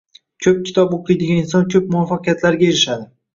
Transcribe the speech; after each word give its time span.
Ko‘p 0.45 0.55
kitob 0.69 0.95
o‘qiydigan 0.97 1.41
inson 1.41 1.67
ko‘p 1.75 1.93
muvaffaqiyatlarga 1.93 2.69
erishadi. 2.73 3.09